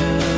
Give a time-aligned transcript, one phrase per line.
[0.00, 0.34] 脸。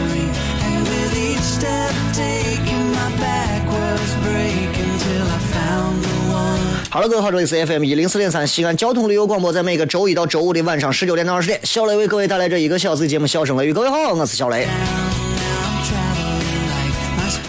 [6.89, 13.73] 好了，各位好，这里是 FM 一零四点三西安交通旅游广播，在每个周一到周五的晚上十九点到二十点，小雷为各位带来这一个小时的节目《笑声雷雨》。
[13.75, 14.67] 各位好，我是小雷。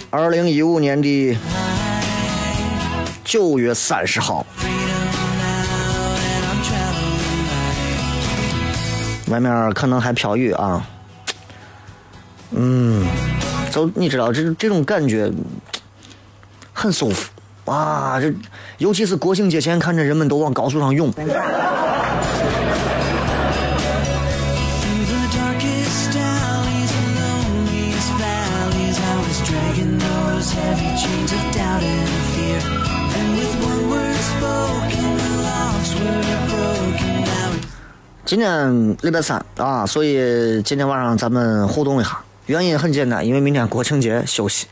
[0.09, 1.37] 二零一五年的
[3.23, 4.45] 九月三十号，
[9.27, 10.85] 外面可能还飘雨啊。
[12.59, 13.05] 嗯，
[13.71, 15.31] 就你知道，这这种感觉
[16.73, 17.29] 很舒服。
[17.65, 18.33] 哇，这
[18.79, 21.13] 尤其是国庆节前，看着人们都往高速上涌。
[38.25, 42.19] 今天礼拜三啊，所以今天晚上咱们互动一下。
[42.47, 44.67] 原因很简单，因为明天国庆节休息。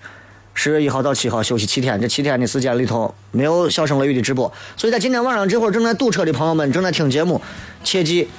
[0.54, 7.42] 十月一号到七号休息七天，这七天的时间里头没有小声雷雨的直播，所以在今天晚上这会儿正在堵车的朋友们正在听节目，
[7.84, 8.30] 切记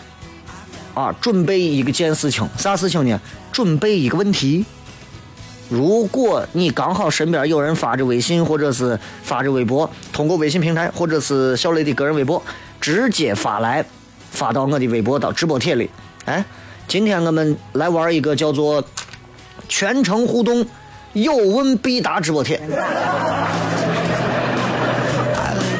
[0.94, 3.20] 啊，准备一个件事情，啥事情呢？
[3.52, 4.64] 准备一个问题。
[5.68, 12.42] 如果你刚好身边有人发着微信或者是发着微博，通过微信平台或者是小雷的个人微博
[12.80, 13.84] 直接发来，
[14.30, 15.90] 发到我的微博到直播帖里。
[16.24, 16.42] 哎，
[16.88, 18.82] 今天我们来玩一个叫做
[19.68, 20.66] 全程互动。
[21.12, 22.60] 有问必答直播贴，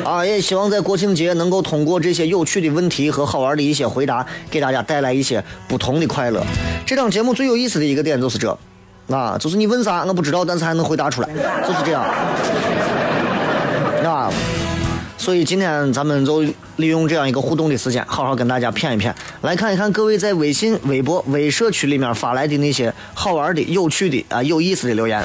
[0.03, 6.43] 啊，也希望在国庆节能够通过这些有趣的问题和好玩的一些回答，给大家带来一些不同的快乐。
[6.87, 8.59] 这档节目最有意思的一个点就是这，
[9.11, 11.29] 啊，就是你问啥我不知道，但是还能回答出来，
[11.67, 12.03] 就是这样，
[14.05, 14.33] 啊。
[15.27, 16.41] 所以今天咱们就
[16.77, 25.21] 利用这样一个互动的时间，好好跟大家谝一谝，来看一看各位在微信、微博、微社区里面发来的那些好玩的、有趣的啊、有意思的留言。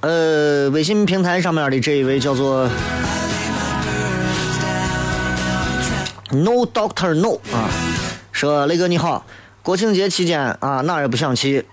[0.00, 2.66] 呃，微信平台上面的这一位叫做
[6.30, 7.68] No Doctor No 啊，
[8.32, 9.26] 说雷哥你好，
[9.62, 11.66] 国庆节期间啊哪也不想去。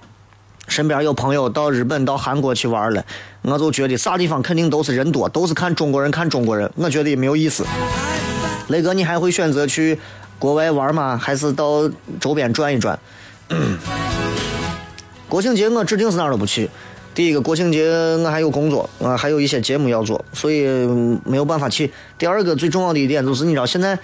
[0.67, 3.03] 身边有朋友到日本、到韩国去玩了，
[3.41, 7.65] 我就觉得啥地方肯定都是人多，都是看中国人看中国人，我觉得也没有意思。
[8.67, 9.97] 雷哥，你还会选择去
[10.37, 11.17] 国外玩吗？
[11.17, 11.89] 还是到
[12.19, 12.99] 周边转一转？
[15.29, 16.69] 国庆节我指定是哪儿都不去。
[17.15, 20.65] 第一个，国庆节我还有工作啊，还有一些节目要做，所以
[21.23, 21.91] 没有办法去。
[22.17, 23.97] 第二个，最重要的一点就是，你知道现在。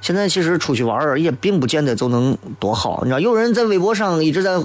[0.00, 3.20] 现在其实出去玩儿也并不见得就能多好，你知道？
[3.20, 4.58] 有人在微博上一直在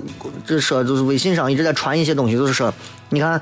[0.46, 2.73] 这说，就是微信上一直在传一些东西，就是说，
[3.09, 3.41] 你看，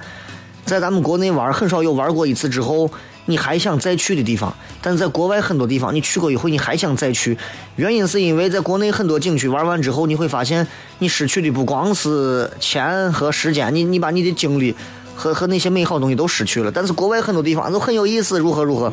[0.66, 2.90] 在咱们国内玩很少有玩过一次之后
[3.26, 7.38] 你还想再去的地方，但是在国外很多地方你去过以后你还想再去，
[7.76, 10.68] 原因是因为在国内很多景区玩完之后，你会发现
[11.00, 14.76] 你失去的不光是钱和时间，你你把你的精力
[15.16, 16.72] 和和那些美好东西都失去了。
[16.72, 18.92] 但是国外很多地方都很有意思，如何如何。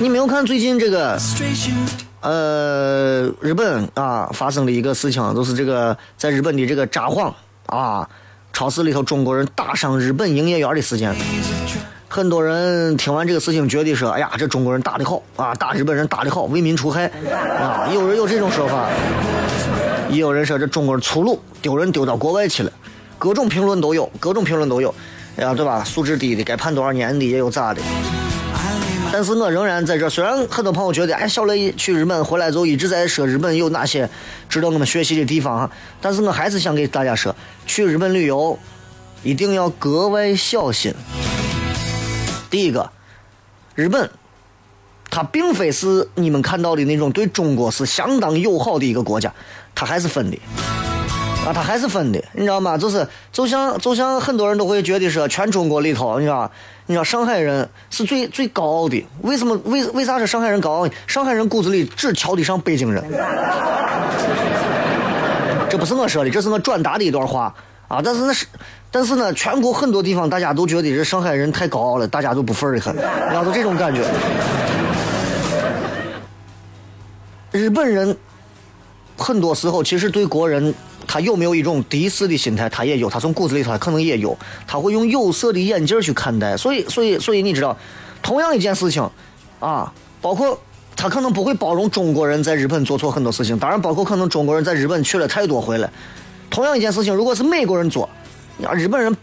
[0.00, 1.18] 你没有看最近这个，
[2.20, 7.32] 呃，日本啊发生的一个事情，就是这个在日本的这个札幌
[7.66, 8.08] 啊
[8.52, 11.12] 超市里头中国人打伤日本营业员的事件。
[12.08, 17.06] 很多人听完这个事情，觉得说，哎呀，这中国人打的好啊，打日本人打的好，为民除害
[17.60, 17.88] 啊。
[17.92, 18.88] 有人有这种说法，
[20.10, 22.70] 也有人说这中国人粗鲁，丢人丢到国外去了。
[23.18, 24.94] 各种评论都有，各种评论都有，
[25.36, 25.82] 哎呀，对吧？
[25.82, 27.80] 素质低的，该判多少年的，也有咋的。
[29.12, 34.08] 但是我仍然在这，虽然很多朋友觉得，哎，小雷去日本回来之后一直在说日本有哪些
[34.48, 35.70] 值得我们学习的地方，
[36.00, 37.36] 但是我还是想给大家说，
[37.66, 38.58] 去日本旅游
[39.22, 40.94] 一定要格外小心。
[42.50, 42.90] 第一个，
[43.74, 44.10] 日本。
[45.14, 49.30] 它并非是你们看到的那种对中国是相当友好的一个国家，
[49.74, 50.38] 它还是分的，
[51.44, 52.78] 啊，他还是分的，你知道吗？
[52.78, 56.48] 就是就像就像很多人都会觉得说，全中国里头，你知道，
[56.86, 59.56] 你知道上海人是最最高傲的，为什么？
[59.64, 60.88] 为为啥是上海人高傲？
[61.08, 63.02] 上海人骨子里只瞧得上北京人，
[65.68, 67.52] 这不是我说的，这是我转达的一段话
[67.88, 68.00] 啊。
[68.04, 68.46] 但是那是，
[68.92, 74.04] 但是呢，全国很多地方大家都觉得这上海人太高傲了，大家都不忿儿的很，然后都这种感觉。
[77.50, 78.16] 日本人
[79.16, 80.72] 很多时候其实对国人，
[81.06, 82.68] 他有没有一种敌视的心态？
[82.68, 86.56] 他也有，他从骨子里头可能也有，他会用有色的眼镜去看待。
[86.56, 87.76] 所以，所以，所以你知道，
[88.22, 89.08] 同样一件事情，
[89.60, 90.58] 啊，包括
[90.96, 95.90] 他可能不会包容中国人在日本做错很多事情，当然包括可能中国人在日本去了太多回来。
[96.50, 98.08] 同样一件事情，如果是美国人做，
[98.64, 99.14] 啊，日本人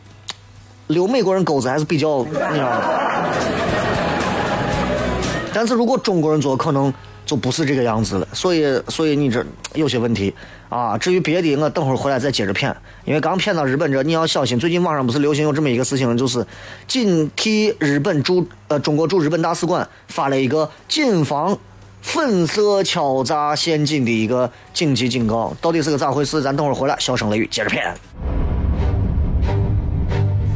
[0.88, 2.82] 留美国人钩子还是比较，你知道？
[5.54, 6.94] 但是如果中国人做，可能。
[7.30, 9.46] 就不是这个样子了，所以所以你这
[9.76, 10.34] 有些问题
[10.68, 10.98] 啊。
[10.98, 14.58] 至于别的，我等会儿回来再接着骗，因为刚骗到日本这，你要小心。
[14.58, 16.44] 最近网上不是流行有这么一个事情，就是
[16.88, 21.56] 警替日本驻呃中国驻日本大使馆发了一个谨防
[22.02, 26.42] 粉色敲诈陷阱的一个紧急警告，到底是个咋回事？
[26.42, 27.94] 咱等会儿回来，小声雷雨接着骗。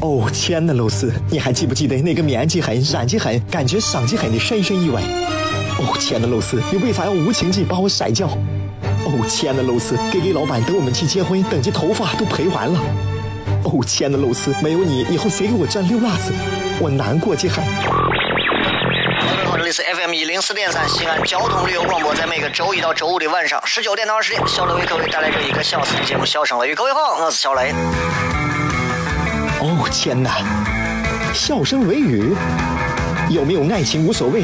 [0.01, 5.03] 哦，亲爱的露丝，你还记不记得那个面积狠、染技狠、感觉伤及狠的深深意外？
[5.79, 8.27] 哦，亲爱的露丝，你为啥要无情地把我甩掉？
[9.05, 12.79] 哦，亲爱的露丝给给老板等我们去结婚，等这头发都赔完了。
[13.63, 16.33] 哦，亲爱的露丝，没有你，以后谁给我赚六辣子？
[16.79, 17.55] 我难过极了。
[19.57, 26.73] 这里是 FM 一零四点三西安交通旅游广播，在每个周一到周五的晚上十九点到二十点，小雷为各位带来这一个小时的节目《笑声雷雨》。
[26.75, 27.73] 各位好，我是小雷。
[29.61, 30.31] 哦，天哪！
[31.33, 32.35] 笑声雷雨，
[33.29, 34.43] 有没有爱情无所谓。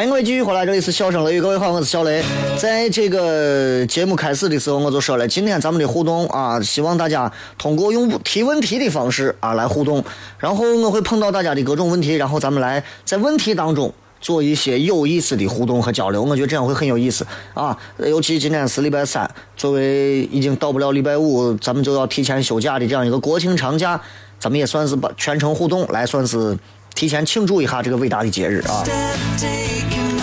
[0.00, 2.24] 欢迎各位继续回来，这里是笑声雷雨，各位好，我是小雷。
[2.56, 10.02] 在这个节目开始的时候，我就说了，今天咱们的互动啊，希望大家通过用提问题的方式啊来互动，
[10.38, 13.92] 然后我会碰到大家的各种问题，然后咱们来在问题当中
[14.22, 17.76] 做一些有意思的互动和交流，我觉得这样会很有意思啊。
[17.98, 24.00] 尤其今天是礼拜三，作为已经到不了礼拜五，咱们就要提前休假的这样一个国庆长假，
[24.38, 26.56] 咱们也算是把全程互动来，算是
[27.00, 28.84] 提前庆祝一下这个伟大的节日啊。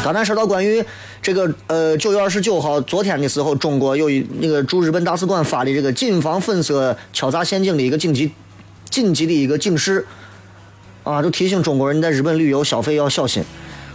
[0.04, 0.86] 刚才说到关于
[1.24, 8.32] 这个呃九月二十九号昨天的时候，中国有一那个驻日本大使馆发的这个谨防粉色敲诈陷阱的一个紧急
[8.92, 10.06] 紧急的一个警示
[11.04, 13.44] 啊，就提醒中国人在日本旅游消费要小心。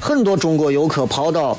[0.01, 1.57] 很多中国游客跑到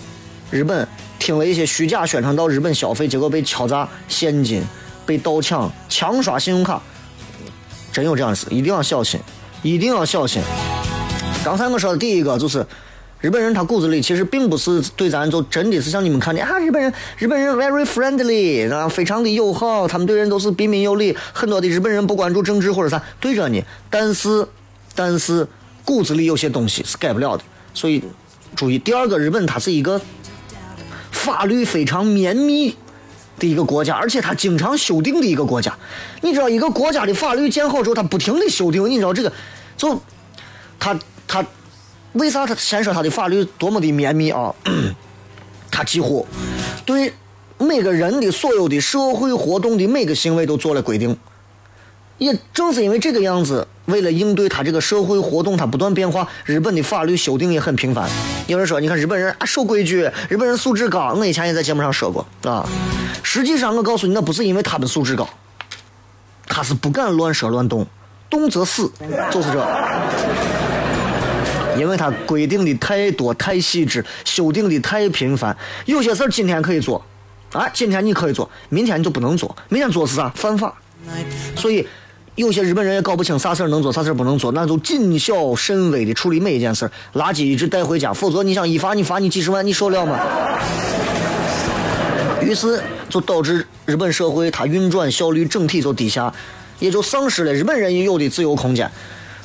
[0.51, 0.85] 日本，
[1.19, 4.61] 听了一些虚假宣传到日本消费，结果被敲诈现金、
[5.05, 6.83] 被盗抢、强刷信用卡，
[7.93, 9.17] 真有这样事，一定要小心，
[9.61, 10.41] 一定要小心。
[11.43, 12.65] 刚才我说的第一个就是。
[13.21, 21.15] 日本人他骨子里其实并不是对咱就真的是像你们看的啊，日本人日本人 very friendly 啊，非常的友好，他们对人都是彬彬有礼。
[21.31, 24.45] 很多的日本人不关注政治或者啥，对着你，但是
[24.93, 25.47] 但是
[25.85, 27.43] 骨子里有些东西是改不了的。
[27.73, 28.03] 所以
[28.57, 30.01] 注意，第二个，日本它是一个
[31.09, 32.75] 法律非常绵密
[33.39, 35.73] 的一个国家，而且它经常修订的一个国家。
[36.19, 39.31] 你知道，一个国家的法律建好之后，它不停的修订，你知道这个，
[39.77, 40.01] 就
[40.77, 41.45] 它他。
[42.13, 44.53] 为啥他先说他的法律多么的绵密啊？
[45.71, 46.23] 他几乎
[46.85, 47.11] 对
[47.57, 51.17] 每个人的所有的社会活动的每个行为都做了规定。
[52.19, 58.07] 也正是因为这个样子，为了应对他这个社会活动，他不断变化，日本的法律修订也很频繁。
[58.45, 61.15] 有人说，你看日本人啊守规矩，日本人素质高。
[61.17, 62.63] 我以前也在节目上说过啊。
[63.23, 65.27] 实际上，我告诉你，那不是因为他们素质高，
[66.45, 67.87] 他是不敢乱说乱动，
[68.29, 68.91] 动则死，
[69.31, 69.67] 就是这。
[71.77, 77.03] 因为它规定的太多太细致，修订的太频繁，有些事儿今天可以做，
[77.51, 80.29] 啊，今天你可以做，明天你就不能做，明天做是啥？
[80.35, 80.73] 犯法。
[81.55, 81.85] 所以
[82.35, 86.91] 有些日本人也搞不清啥事儿能做，啥事儿不能做，那就谨小慎微的处理每一件事儿。
[87.13, 90.19] 垃圾一直带回家，否则你想一罚你罚你几十万，你受了吗？
[92.41, 96.33] 于是就导致日本社会它运转效率整体就低下，
[96.79, 98.89] 也就丧失了日本人应有的自由空间。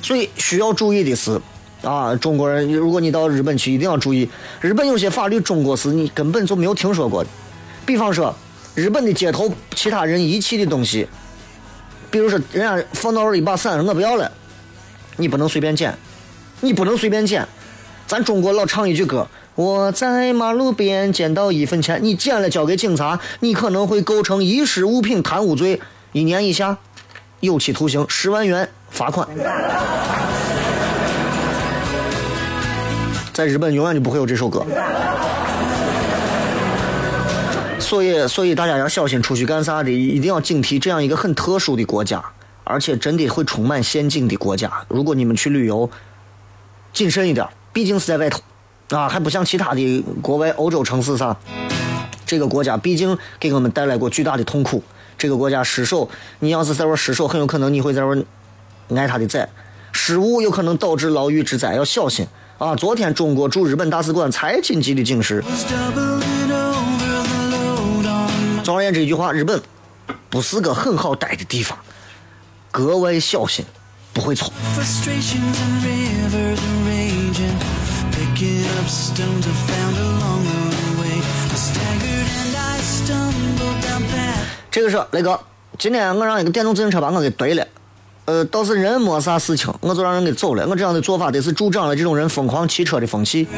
[0.00, 1.40] 所以需要注意的是，
[1.82, 4.28] 啊，中国人如果你到日本去，一定要注意，
[4.60, 7.30] 日本有些法律中国是你根本就没有听说过的。
[7.86, 8.34] 比方说，
[8.74, 11.08] 日本的街头其他人遗弃的东西，
[12.10, 14.30] 比如说人家放到了一把伞，我不要了，
[15.16, 15.96] 你不能随便捡，
[16.60, 17.46] 你不能随便捡。
[18.06, 19.26] 咱中国老唱一句歌。
[19.54, 25.80] 我在马路边捡到一分钱，你捡了交给警察，你可能会构成遗失物品贪污罪，
[26.12, 26.78] 一年以下
[27.40, 29.26] 有期徒刑，十万元罚款。
[33.38, 34.66] 在日本永远就不会有这首歌，
[37.78, 42.20] 所以所以大家要小心出去干啥的，一定要警惕这样一个很特殊的国家，
[42.64, 44.68] 而且真的会充满陷阱的国家。
[44.88, 45.88] 如果你们去旅游，
[46.92, 48.40] 谨慎一点，毕竟是在外头。
[48.88, 51.36] 啊，还不像其他的国外欧洲城市啥，
[52.26, 54.82] 这个国家毕竟给我们带来过巨大的痛苦。
[55.16, 59.48] 这个国家失守，你要是在这失守，很有可能你会在这挨他的宰。
[59.92, 62.26] 失误有可能导致牢狱之灾，要小心
[62.58, 62.74] 啊！
[62.74, 65.42] 昨天中国驻日本大使馆才紧急的警示。
[68.64, 69.62] 总而言之一句话，日本
[70.28, 71.78] 不是个很好待的地方，
[72.72, 73.64] 格外小心，
[74.12, 74.52] 不会错。
[84.70, 85.40] 这个是雷哥，
[85.78, 87.66] 今天我让一个电动自行车把我给怼了，
[88.28, 90.66] 呃，倒是人没啥事情，我就让人给走了。
[90.68, 93.48] 我这样的做法得是助长了这种人疯狂骑车的风气。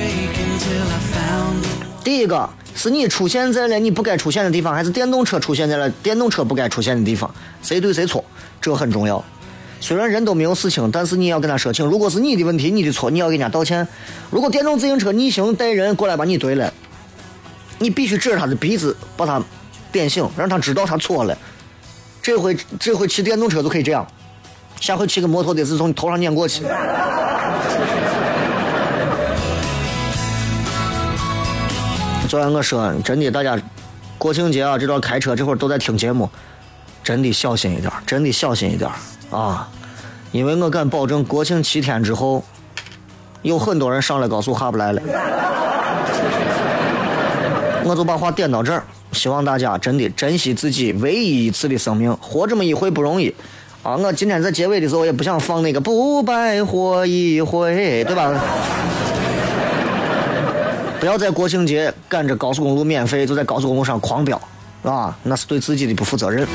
[2.04, 7.28] 第一个是你出现在了你不该出现的地方，还是电动车出现在了电动车不该出现的地方？
[7.60, 8.24] 谁对谁错？
[8.60, 9.24] 这很重要。
[9.80, 11.84] 虽然人都没有事情，但是你要跟他说清。
[11.84, 13.88] 如果是你的问题，你的错，你要给人家道歉。
[14.30, 16.72] 如果电动自行车逆行带人过来把你怼了，
[17.80, 19.42] 你必须指着他的鼻子把他
[19.90, 21.36] 点醒，让他知道他错了。
[22.22, 24.06] 这回这回骑电动车就可以这样，
[24.80, 26.62] 下回骑个摩托的是从你头上碾过去。
[32.26, 33.60] 昨天我说真的，大家
[34.16, 36.30] 国庆节啊，这段开车这会儿都在听节目，
[37.04, 38.90] 真的小心一点，真的小心一点。
[39.30, 39.68] 啊，
[40.32, 42.42] 因为我敢保证，国庆七天之后，
[43.42, 45.02] 有很多人上了高速下不来了。
[47.84, 48.82] 我就把话点到这儿，
[49.12, 53.34] 希望大家真的珍惜自己唯一一次的生命，活这么一回不容易。
[53.82, 58.30] 啊，我今天在结尾的时候也不想放那个“不白活一回”，对吧？
[61.00, 64.38] 不要在国庆节赶着高速公路免费，就在高速公路上狂飙，
[64.82, 66.46] 啊，那是对自己的不负责任。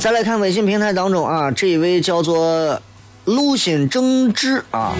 [0.00, 2.80] 再来看微信平台当中啊，这一位叫做
[3.26, 4.92] 陆心正志啊，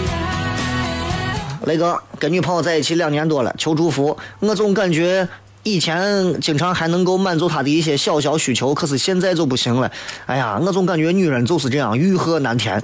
[1.65, 4.17] 雷哥跟女朋友在一起两年多了，求祝福。
[4.41, 5.29] 我总感觉
[5.63, 9.91] 以前经常还能够满足她的一些小小需求，可是现在就不行了。
[10.27, 12.83] 哎呀，我总感觉女人就是这样，欲壑难填。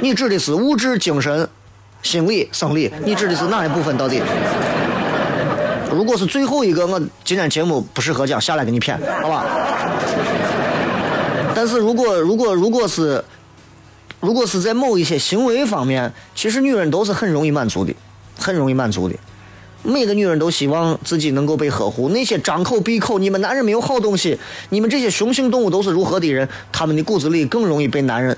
[0.00, 1.48] 你指的是物质、精神、
[2.02, 2.92] 心理、生理？
[3.04, 4.22] 你指的是哪一部分到底？
[5.90, 9.44] 如果是最后一个，我今天节目不适合讲，下来给你骗，好吧？
[11.52, 13.24] 但是如果如果如果是，
[14.20, 17.94] 如果是在某一些行为方面，其实女人都是很容易满足的，
[18.38, 19.14] 很容易满足的。
[19.84, 22.08] 每个女人都希望自己能够被呵护。
[22.08, 24.38] 那些张口闭口你们男人没有好东西，
[24.70, 26.48] 你们这些雄性动物都是如何的人？
[26.72, 28.36] 他们的骨子里更容易被男人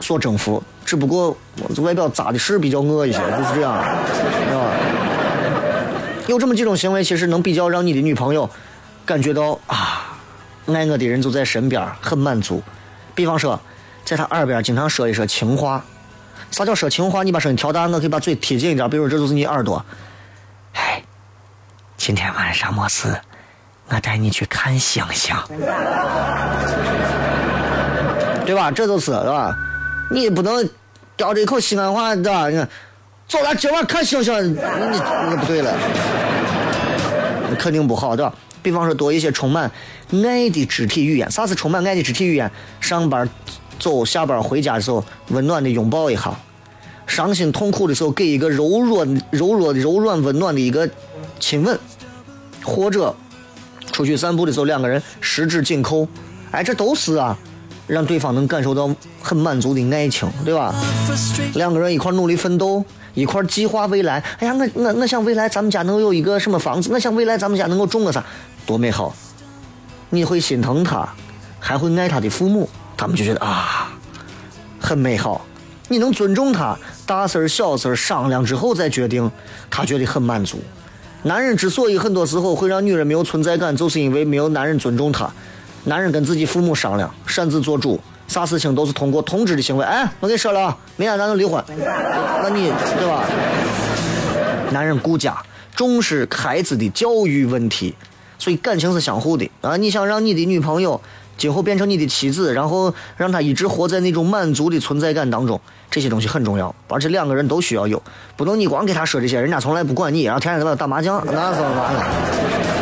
[0.00, 0.62] 所征服。
[0.84, 1.34] 只不过
[1.78, 4.70] 外表扎的是比较恶一些，就是这样，是吧？
[6.26, 8.48] 有这么几种行为，其实能比较让你的女朋友
[9.06, 10.18] 感觉到啊，
[10.66, 12.62] 爱我的人就在身边，很满足。
[13.14, 13.58] 比方说，
[14.04, 15.84] 在他耳边经常说一说情话。
[16.50, 17.22] 啥叫说情话？
[17.22, 18.88] 你把声音调大，我可以把嘴贴近一点。
[18.88, 19.84] 比如这就是你耳朵。
[20.74, 21.02] 哎，
[21.96, 23.08] 今天晚上没事，
[23.88, 25.34] 我带你去看星星，
[28.46, 28.70] 对吧？
[28.70, 29.56] 这就是是吧？
[30.10, 30.68] 你不能
[31.16, 32.48] 叼着一口西安话，对吧？
[32.48, 32.68] 你看。
[33.26, 35.74] 走了，今晚看星星，你你不对了，
[37.58, 38.32] 肯定不好，对吧？
[38.62, 39.68] 比方说多一些充满
[40.12, 41.28] 爱的肢体语言。
[41.30, 42.50] 啥是充满爱的肢体语言？
[42.80, 43.28] 上班
[43.78, 46.30] 走，下班回家的时候，温暖的拥抱一下；
[47.06, 50.88] 伤心痛苦的时候，给一个柔弱、柔弱、柔软、温暖的一个
[51.38, 51.76] 亲吻；
[52.62, 53.14] 或者
[53.92, 56.06] 出去散步的时候，两个人十指紧扣。
[56.50, 57.36] 哎，这都是啊，
[57.86, 58.88] 让对方能感受到
[59.20, 60.74] 很满足的爱情，对吧？
[61.54, 64.22] 两个人一块努力奋斗，一块计划未来。
[64.38, 68.24] 哎呀，我我我想未来咱们家能有一个什么房子，我想未来咱们家能够种个啥，
[68.64, 69.14] 多美好！
[70.10, 71.08] 你会心疼他，
[71.58, 73.92] 还会爱他的父母，他们就觉得啊，
[74.80, 75.44] 很美好。
[75.88, 79.30] 你能尊重他，大事儿小事儿商量之后再决定，
[79.70, 80.62] 他觉得很满足。
[81.22, 85.30] 男人之所以很多时候会让女人没有存在感，就是因为没有男人尊重他。
[85.84, 89.84] 男人跟自己父母商量，擅自做主，啥事情都是通过通知的行为。
[89.84, 91.62] 哎，我跟你说了，明天咱就离婚。
[91.68, 93.24] 那你对吧？
[94.70, 95.36] 男人顾家，
[95.76, 97.94] 重视孩子的教育问题，
[98.38, 99.76] 所以感情是相互的啊。
[99.76, 101.00] 你想让你的女朋友
[101.36, 105.60] 今后变成你的妻子，然后让她一直活在那种满足的存在感当中，
[105.90, 108.02] 这些东西很重要，而且两个人都需要有，
[108.36, 112.73] 不能你光给她说这些，人家从来不管你，然后天天在那打麻将，那怎么办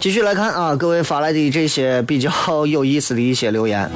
[0.00, 2.30] 继续来看啊，各位发来的这些比较
[2.66, 3.90] 有意思的一些留言。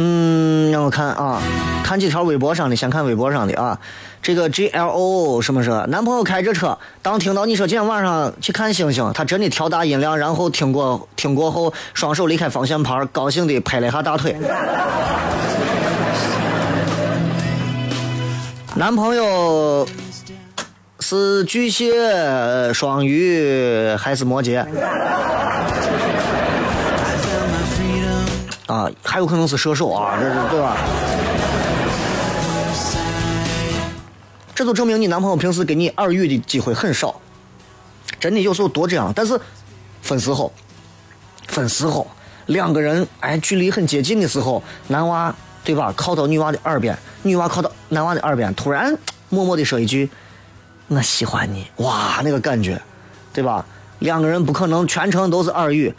[0.00, 1.42] 嗯，让我看啊，
[1.84, 3.78] 看几条微博上的，先看微博上的啊。
[4.20, 5.86] 这个 G L O 什么什么？
[5.86, 14.36] 男朋友开着车，当听到你说今天晚上去看星星，他真的调大音量，然后听过听过后，双手离开方向盘，高兴的拍了一下大腿。
[18.74, 19.88] 男朋友
[21.00, 24.64] 是巨蟹、双鱼还是摩羯？
[28.66, 30.76] 啊，还有可能是射手啊，这是对吧？
[34.58, 37.20] 这就证明你男朋友平时给你耳语的机会很少，
[38.18, 39.12] 真的有时候多这样。
[39.14, 39.40] 但是
[40.02, 40.52] 分时候，
[41.46, 42.04] 分时候，
[42.46, 48.92] 两个人哎距离很接近的时候，男娃对吧靠到女娃的耳边，女娃靠到男娃的耳边，突然
[49.28, 50.10] 默默的说一句
[50.90, 52.82] ：“我喜欢你。”哇，那个感觉，
[53.32, 53.64] 对吧？
[54.00, 55.94] 两个人不可能全程都是耳语，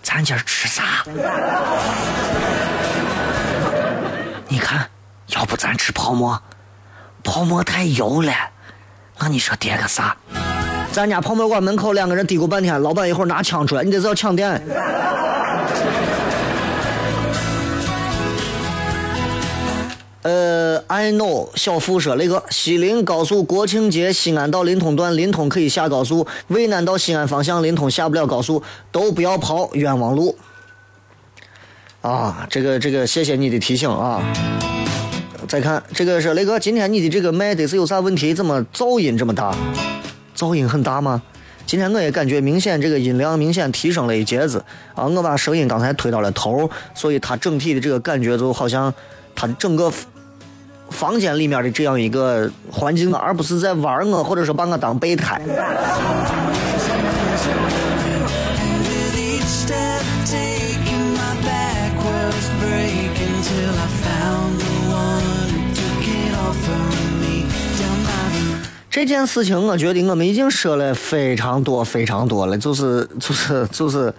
[0.00, 1.04] 咱今儿吃啥？
[4.46, 4.88] 你看，
[5.30, 6.40] 要不咱吃泡馍？
[7.26, 8.32] 泡沫太油了，
[9.18, 10.16] 那你说点个啥？
[10.92, 14.62] 咱家泡沫馆门口两个人嘀咕半天，老板一会儿拿枪出来，你这是要抢店。
[20.22, 30.38] 呃，I know，小付说那个西临高速国庆节西安到临潼段，临潼可以下高速；渭南到西安方向，临潼下不了高速，都不要跑冤枉路。
[32.00, 34.22] 啊，这个这个，谢谢你的提醒啊。
[35.48, 38.34] 再看这个是雷哥，今天你的这个麦得是有啥问题？
[38.34, 39.54] 怎么噪音这么大？
[40.36, 41.22] 噪音很大吗？
[41.64, 45.04] 今天我也感觉明显这个音量明显提升了一截子啊！
[45.06, 48.92] 我把声音刚才推到了头，所以它整体的这个感觉就好像
[49.34, 49.92] 它整个
[50.90, 55.40] 房间里面的这样一个环境，而不是在玩我，或者说把我当备胎。
[68.96, 74.10] 这件事情，我觉得我们已经说了非常多、非常多了，就是就是就是，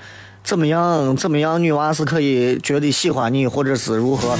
[0.43, 4.37] 怎么样怎么样，女娃是可以觉得喜欢你，或者是如何？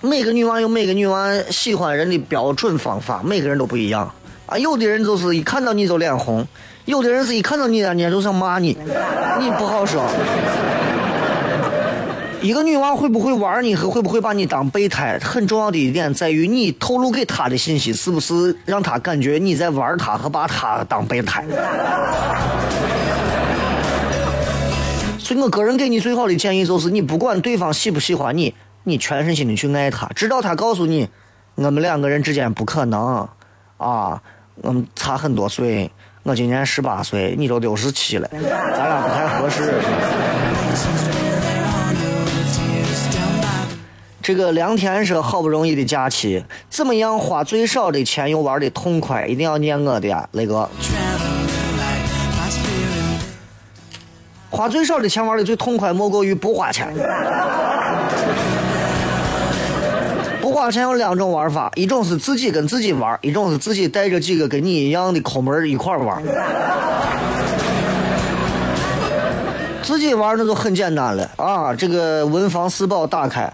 [0.00, 4.10] 每个女娃有每个女娃喜欢人的标准方法，每个人都不一样
[4.46, 4.56] 啊。
[4.56, 6.42] 有的人就是一看到你就脸红，
[6.86, 8.74] 有的人是一看到你人家就想骂你，
[9.38, 10.02] 你不好说。
[12.44, 21.42] 一个女娃会不会玩你和会不会把你当备胎，很重要的一点在于你透露给她的信息是不是让她感觉你在玩她和把她当备胎。
[25.18, 31.08] 所以我个人给你最好的建议就是，你不管对方喜不喜欢你，你全身心的去爱他，直到他告诉你，
[31.54, 33.26] 我们两个人之间不可能
[33.78, 34.20] 啊，
[34.56, 35.90] 我们差很多岁，
[36.24, 39.80] 我今年十八岁，你都六十七了，咱俩不太合适。
[44.24, 49.26] 这个梁天说：“好不容易的假期，怎么样花最少的钱又玩的痛快？
[49.26, 50.66] 一定要念我的呀，雷哥。
[54.48, 56.90] 花最少的钱玩的最痛快，莫过于不花钱。
[60.40, 66.22] 不花钱有两种玩法，一种是自己跟自己玩，一种是自己带着几个跟你一样的抠门一块玩。
[69.82, 71.74] 自己玩那就很简单了啊！
[71.74, 73.52] 这个文房四宝打开，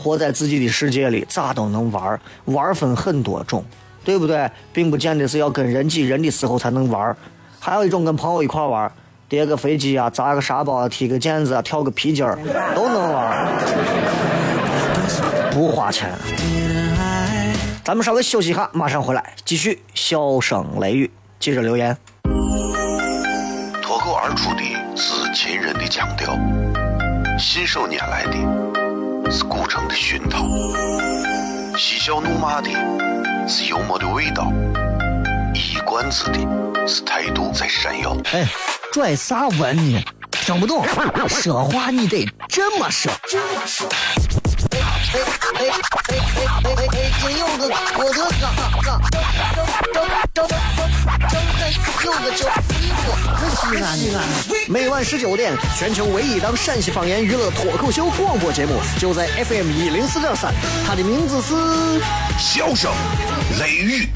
[0.00, 2.18] 活在自己的世界里，咋都能玩。
[2.46, 3.62] 玩分很多种，
[4.02, 4.50] 对不对？
[4.72, 7.14] 并不见得是要跟人挤人的时候才能玩，
[7.60, 8.90] 还有一种跟朋友一块玩，
[9.28, 12.38] 叠个飞机啊，砸个沙包，踢个毽子，跳个皮筋儿，
[12.74, 13.46] 都能玩，
[15.52, 16.10] 不花钱。
[17.84, 21.96] 咱们稍微休息一下，马上回来继续笑声雷雨，记着留言。
[23.82, 24.62] 脱口而出的
[24.96, 26.38] 是秦人的腔调，
[27.38, 28.79] 信手拈来的
[29.32, 30.44] 是古城的熏陶，
[31.76, 32.68] 嬉笑怒骂的
[33.46, 34.52] 是幽默的味道，
[35.54, 36.38] 一冠子的
[36.84, 38.16] 是态度在闪耀。
[38.32, 38.44] 哎，
[38.92, 40.02] 拽啥文呢？
[40.32, 40.84] 听不懂，
[41.28, 43.12] 说话你得这么说。
[45.12, 45.74] 哎哎哎
[46.06, 47.10] 哎哎哎！
[47.20, 47.62] 金柚子，
[47.98, 48.46] 我的哥哥，张
[48.84, 48.94] 张
[49.92, 49.98] 张
[50.32, 50.48] 张张
[52.04, 52.46] 柚子叫
[52.78, 53.02] 衣服，
[53.56, 54.16] 西安西安。
[54.68, 60.54] 每晚十九点，全球唯一档陕西方言娱乐脱口秀广播节目，就在 FM 一零四点三，
[60.86, 61.54] 它的名字是
[62.38, 62.92] 《笑声
[63.58, 64.06] 雷雨》，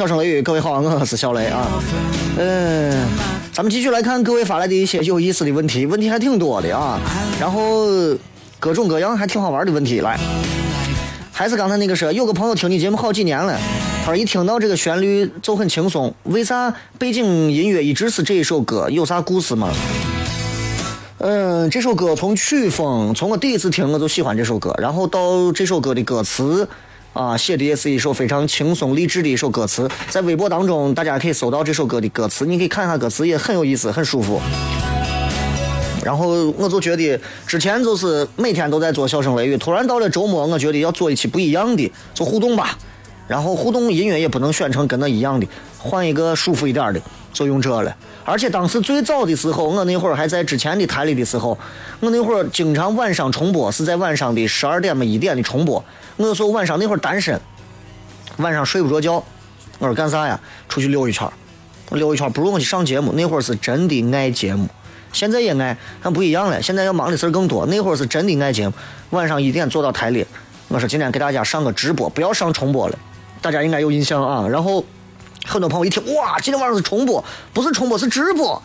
[0.00, 1.68] 笑声雷雨，各位好，我是小雷啊。
[2.38, 3.06] 嗯，
[3.52, 6.98] 咱们继续来看各位发来的一些有意思的问题，问题还挺多的啊。
[7.38, 7.86] 然后
[8.58, 10.18] 各种各样还挺好玩的问题来。
[11.30, 13.60] 还是刚才那个说，有个朋友听你节目好几年了，
[14.02, 18.88] 他说一听到这个旋律就很轻松，为啥背景音乐一直是这一首歌？
[18.88, 19.68] 有啥故事吗？
[21.18, 26.66] 嗯，这首歌从曲风，从我第一次听我就喜欢这首歌，然后到这首歌的歌词，
[27.12, 34.40] 啊，写的也是一首非常轻松励志的一首歌词，在微博当中大家可以搜到这首歌的歌词，你可以看一下歌词，也很有意思，很舒服。
[36.04, 42.78] 然后我就觉得之前就是每天都在做笑声雷雨，突然到了周末，我觉得要做一期不一样的，就互动吧。
[43.26, 45.46] 然后互动音乐也不能选成跟那一样的，
[45.78, 47.00] 换一个舒服一点的，
[47.32, 47.94] 就用这了。
[48.24, 51.56] 而且当时最早的时候，我那会儿还在之前的台里的时候，
[52.00, 55.84] 我那会儿经常晚上重播，是在晚上的十二点么一点的重播。
[56.28, 57.40] 我说晚上那会儿单身，
[58.36, 59.24] 晚上睡不着觉，
[59.78, 60.38] 我说干啥呀？
[60.68, 61.28] 出去溜一圈
[61.90, 63.12] 溜一圈不如我去上节目。
[63.12, 64.68] 那会儿是真的爱节目，
[65.12, 66.60] 现在也爱，但不一样了。
[66.62, 67.66] 现在要忙的事儿更多。
[67.66, 68.74] 那会儿是真的爱节目，
[69.10, 70.24] 晚上一点坐到台里，
[70.68, 72.98] 我说今天给大家上个直播，不要上重播了。
[73.40, 74.84] 大家应该有印象啊，然后
[75.46, 78.62] 很多朋友一听，哇，今天晚上是重播，不是重播是直播，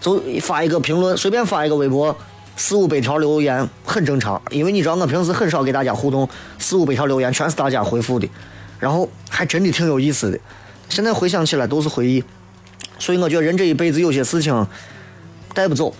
[0.00, 2.16] 就发一个评论，随便发一个微博，
[2.56, 8.28] 四五百条留言很正常，因为你知道我平时很少给大家互动，四五百条留言全是大家回复的，
[8.78, 10.38] 然后还真的挺有意思的，
[10.88, 12.22] 现在回想起来都是回忆，
[12.98, 14.66] 所以我觉得人这一辈子有些事情
[15.54, 15.94] 带不走，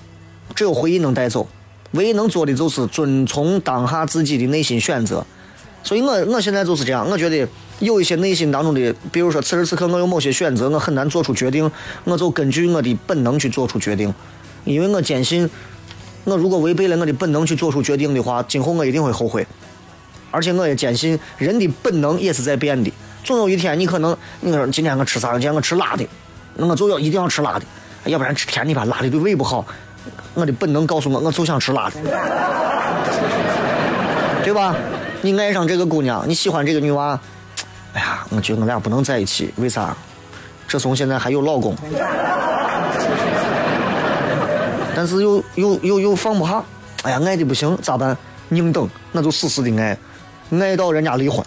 [0.55, 1.49] 只有回忆能带走，
[1.93, 5.27] 唯一能做的就是遵从当下自己的内心选择，
[5.83, 7.49] 所以我我现在就是这样，我觉得。
[7.81, 11.69] 有一些内心当中的，比如说此时此刻我有某些选择，我很难做出决定，
[12.05, 14.15] 我就根据我的本能去做出决定，
[14.65, 15.51] 因为我坚信，
[16.25, 19.47] 我如果违背了我的本能去做出决定的话，今后我一定会后悔。
[20.31, 25.33] 而且我也坚信，人的本能也是在变的，总有一天你可能，你说今天我吃啥？
[25.33, 26.07] 今天我吃辣的，
[26.57, 27.65] 那我就要一定要吃辣的，
[28.05, 29.67] 要不然吃甜的吧，辣的对胃不好。
[30.35, 31.97] 我的本能告诉我，我就想吃辣的，
[34.43, 34.75] 对吧？
[35.21, 37.19] 你爱上这个姑娘，你喜欢这个女娃。
[37.93, 39.95] 哎呀，我觉得我俩不能在一起，为啥？
[40.67, 41.77] 这怂现在还有老公，
[45.03, 46.63] 但是又又又又放不下。
[47.03, 48.17] 哎呀，爱的不行，咋办？
[48.51, 49.99] 硬等，那就死死的爱，
[50.61, 51.45] 爱到人家离婚，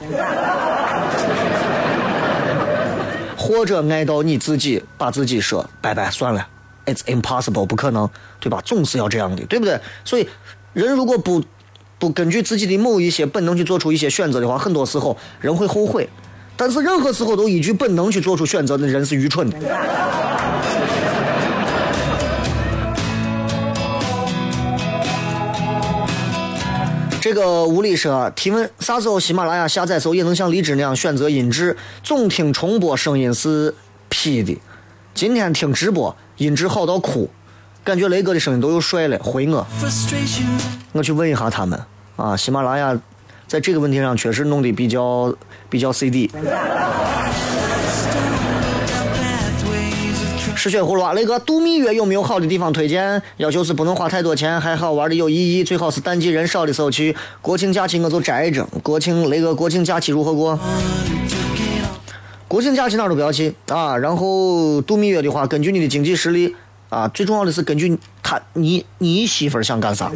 [3.37, 6.45] 或者爱到你自己把自己说拜拜算了
[6.85, 8.09] ，It's impossible，不可能，
[8.41, 8.59] 对吧？
[8.65, 9.79] 总是要这样的，对不对？
[10.03, 10.27] 所以，
[10.73, 11.41] 人如果不
[11.97, 16.09] 不根据自己的某一些本能去做出一些选择的话，很多时候人会后悔。
[16.57, 19.57] 但是任何时候都依据本能去做出选择的人是愚蠢的。
[27.25, 31.75] 这个吴理说提问：啥时候喜马拉雅下载时候也能像荔枝那样选择音质？
[32.03, 33.73] 总听重播声音是
[34.09, 34.61] P 的。
[35.15, 37.27] 今天听直播音质好到哭，
[37.83, 39.65] 感觉雷哥的声音都又帅了，回我。
[40.91, 41.81] 我去问一下他们
[42.15, 42.95] 啊，喜马拉雅
[43.47, 45.35] 在这个问题上确实弄得比较
[45.67, 46.29] 比较 CD。
[50.65, 51.13] 吃血葫芦啊！
[51.13, 53.21] 雷哥，度蜜月有没有好的地方推荐？
[53.37, 57.15] 要求是不能花太多钱，还好玩的有意义，最好是淡季人少的时候去。
[57.39, 58.65] 国庆假期我就摘着。
[58.81, 60.59] 国庆雷哥，国庆假期如何过？
[62.47, 63.95] 国庆假期哪都不要去啊！
[63.95, 66.55] 然后度蜜月的话，根据你的经济实力
[66.89, 70.11] 啊，最重要的是根据他你你媳妇想干啥，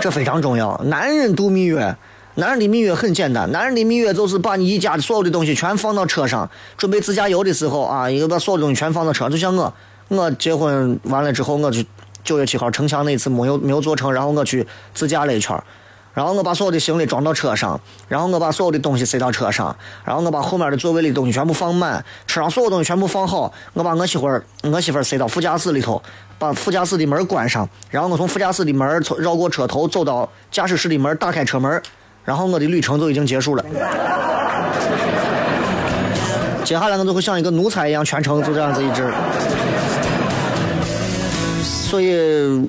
[0.00, 0.80] 这非常重要。
[0.84, 1.96] 男人度蜜月。
[2.36, 9.30] 男人的蜜月很简单，男人的蜜月就是把你一家的所有的东西全放到车上，准备自驾游的时候啊，一个把所有东西全放到车上。
[9.30, 9.74] 就像我，
[10.08, 11.86] 我结婚完了之后，我去
[12.24, 15.62] 九月七号城墙那次没有没有坐成，然后我去自驾了一圈，
[16.14, 26.02] 然后我把所有的行李装到车上，然后我把所有的东西塞到车上，然后我把后面的座位里的东西全部放满，车上所有东西全部放好，我把我媳妇儿我媳妇儿塞到副驾驶里头，
[26.38, 31.82] 把副驾驶的门关上，然后我从副驾驶的门从绕过车头走到驾驶室的门，打开车门。
[32.24, 33.64] 然后我的旅程就已经结束了，
[36.64, 39.12] 接下来我就会像一个奴才一样，全程就这样子一直。
[41.62, 42.68] 所以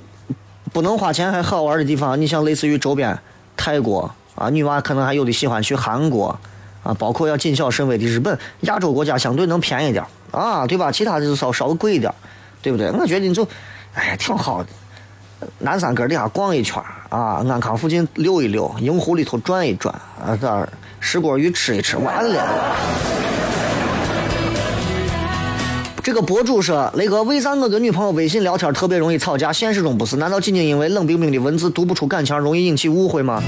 [0.73, 3.17] 不能花钱还好玩的地方，你像类似于周边
[3.55, 6.37] 泰国啊，女娃可能还有的喜欢去韩国
[6.83, 10.91] 啊，包括要谨小慎微的日本，亚洲国家相对能便宜点啊，对吧？
[10.91, 12.11] 其他的就稍稍微贵一点，
[12.61, 12.89] 对不对？
[12.91, 13.47] 我觉得你就，
[13.93, 14.69] 哎，挺好的。
[15.59, 20.67] 南山根底下逛一圈儿啊，安康附近溜一溜，营湖里头转一转啊，这儿
[20.99, 22.75] 石锅鱼吃一吃，完了。
[26.01, 29.53] 这个博主说：“雷哥，为啥我跟女朋友微信聊天特别容易吵架？
[29.53, 30.17] 现实中不是？
[30.17, 33.41] 难道仅仅因为冷冰冰的文字读不出感情，容易引起误会吗？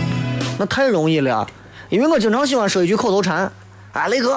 [0.58, 1.46] 那太容易了，
[1.90, 3.52] 因为我经常喜欢说一句口头禅：
[3.92, 4.36] 哎，雷哥，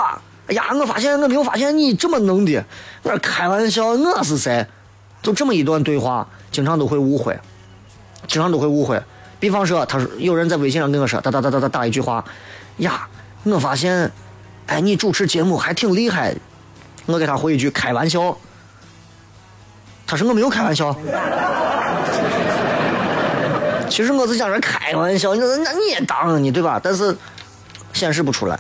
[0.49, 2.65] 哎呀，我发现我没有发现你这么能的，
[3.05, 4.67] 我开玩笑，我是谁？
[5.23, 7.39] 就这么一段对话。”经常都会误会，
[8.29, 9.03] 经常都会误会。
[9.41, 12.25] 比方说，他说有人在微信上跟我说，哒哒哒哒哒打一句话，
[12.79, 13.09] 呀，
[13.45, 14.11] 我发现，
[14.67, 16.37] 哎，你主持节目还挺厉害。
[17.07, 18.37] 我给他回一句开玩笑。
[20.07, 20.95] 他说我没有开玩笑。
[23.89, 26.81] 其实我是想着开玩笑，那那你也当你对吧？
[26.83, 27.17] 但是
[27.93, 28.59] 显示不出来。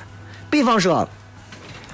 [0.48, 1.06] 比方说，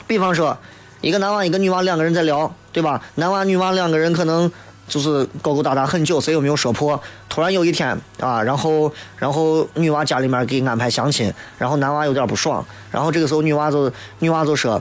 [0.06, 0.56] 比方说，
[1.00, 3.02] 一个男娃一个女娃两个人在聊，对吧？
[3.16, 4.52] 男娃女娃两个人可能。
[4.86, 7.00] 就是勾勾搭搭很久，谁也没有说破。
[7.28, 14.80] 突然有一天啊，然后然后女娃家里面给安排相亲，然后男娃有点不爽，然后这个时候女娃就女娃就说：“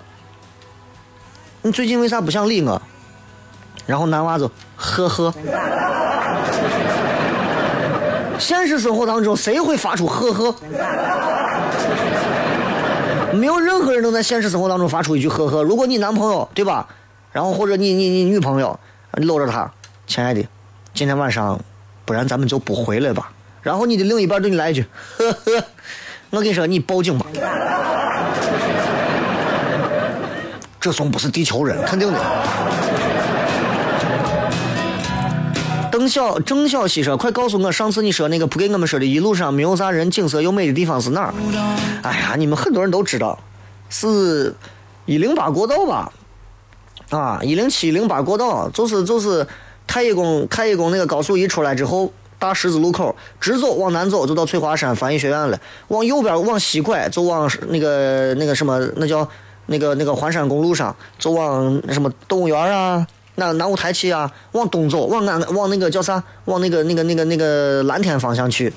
[1.63, 2.81] 你最近为啥不想理我？”
[3.87, 5.33] 然后男娃就呵呵。
[8.39, 10.55] 现实生活当中谁会发出呵呵？
[13.33, 15.63] 没有任何人能在现实生活当中发出一句呵呵。
[15.63, 16.87] 如果你男朋友对吧？
[17.31, 18.79] 然后或者你你你女朋友，
[19.13, 19.71] 搂着他。
[20.05, 20.43] 亲爱的，
[20.93, 21.59] 今天晚上，
[22.05, 23.31] 不然咱们就不回来吧。
[23.61, 24.85] 然后你的另一半对你来一句
[25.17, 25.63] ：“呵呵。”
[26.31, 27.25] 我跟你说，你报警吧。
[30.79, 32.19] 这怂不是地球人，肯定的。
[35.89, 41.33] 邓小郑小西说：“快告诉我，上次你说那个不给我们说的一路上没有啥人，景色又美的地方是哪儿？”
[42.03, 43.39] 哎呀，你们很多人都知道，
[43.89, 44.53] 是
[45.05, 46.11] 一零八国道吧？
[47.11, 49.47] 啊，一零七、一零八国道，就是就是。
[49.87, 55.59] 太乙宫，太乙宫那个高速一出来之后，大十字路口直走往南走就到翠华山翻译学院了。
[55.89, 59.27] 往右边往西拐就往那个那个什么那叫
[59.67, 64.29] 那个那个环山公路上走往什么动物园啊，那南五台七啊。
[64.53, 66.21] 往东走往南往那个叫啥？
[66.45, 68.73] 往那个那个那个那个蓝天方向去。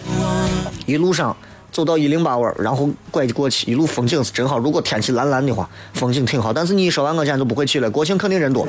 [0.86, 1.36] 一路上
[1.72, 4.58] 走到一零八弯，然后拐过去，一路风景是真好。
[4.58, 6.52] 如果天气蓝蓝的话，风景挺好。
[6.52, 7.90] 但是你一说完，我今天就不会去了。
[7.90, 8.66] 国庆肯定人多。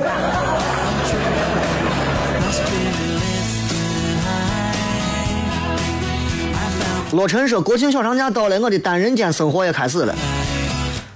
[7.12, 10.14] 洛晨说：“国庆小长假到了，我的单人间生活也开始了。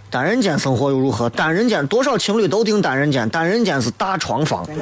[0.09, 1.29] 单人间生活又如何？
[1.29, 4.67] 单人间多少情侣都订单人间，单人间是大床房。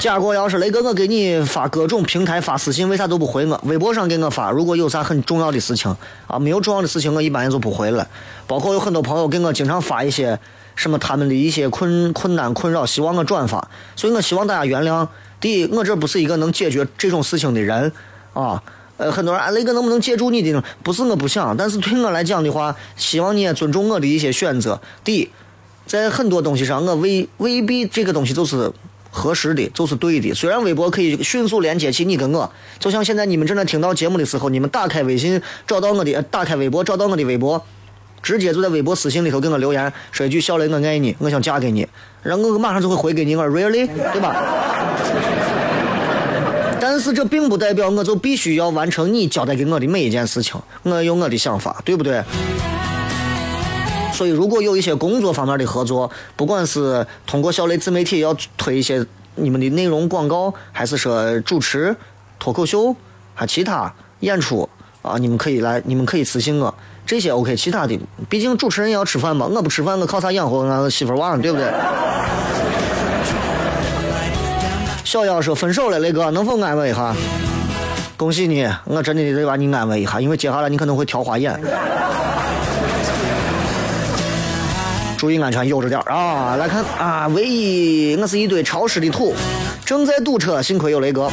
[0.00, 3.60] 假果要是雷哥，我给你发各种平台发私信，为啥都不回我？
[3.64, 5.94] 微博上给我发，如果有啥很重要的事情
[6.26, 8.08] 啊，没有重要的事情，我一般也就不回了。
[8.46, 10.38] 包括有很多朋友给我经常发一些
[10.76, 15.06] 什么他们的一些困困难困扰，希望我转发，所以我希望大家原谅。”
[15.40, 17.92] 第一，我这不是一个能解决这种事情的人，
[18.32, 18.62] 啊，
[18.96, 20.62] 呃，很多人，雷哥能不能借助你的？
[20.82, 24.80] 不是我不想，但是对我来讲的话，希望你也尊重我的一些选择。
[25.04, 25.28] 第一，
[25.86, 28.70] 在很多东西上，我未未必这个东西就是
[29.10, 30.34] 合适的就是对的。
[30.34, 37.64] 虽然微博可以迅速连接起你跟我，就像现在你们正在听到节目的时候，你们打开微信找到我的，打开微博找到我的微博，
[38.22, 41.86] 直接就在微博私信里头给我留言，说一句“小雷，我爱你，我想嫁给你”，
[42.22, 44.36] 然后我马上就会回给你，我 “really”，对吧？
[46.80, 52.22] 但是这并不代表我就必须要完成你交代给我的每一件事情，我有我的想法，对不对？
[54.12, 59.04] 所以，如果有一些工作方面的合作，不管是通过小雷自媒体要推一些
[59.36, 61.94] 你们的内容广告，还是说主持
[62.38, 62.96] 脱口秀，
[63.34, 64.68] 还其他演出
[65.02, 66.74] 啊，你们可以来，你们可以私信我，
[67.08, 67.56] 这些 OK。
[67.56, 71.66] 其他的，毕竟主持人也要吃饭嘛，我不吃饭，我靠啥养活俺媳妇娃对不对？
[75.04, 77.14] 小妖说分手了，雷哥能否安慰一下？
[78.18, 81.58] 恭喜你，我真的得把你安慰一下，因为接下来你可能会挑花眼。
[85.16, 86.56] 注意安全，悠着点啊！
[86.56, 89.34] 来看啊，唯一我是一堆潮湿的土，
[89.82, 91.32] 正在堵车，幸亏有雷哥啊。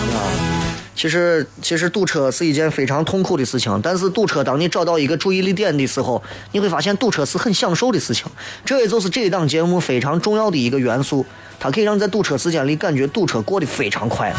[0.95, 8.25] 其实，其实堵车是一件非常痛苦的事情，但是堵车，当你找到一个注意力点的时候，你会发现堵车是很享受的事情。
[8.63, 11.25] 这也就是这一档节目非常重要的一个元素，
[11.59, 14.33] 它可以让在堵车时间里感觉堵车过得非常快。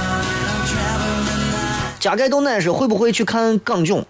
[2.01, 4.07] 加盖豆奶说会不会去看港囧？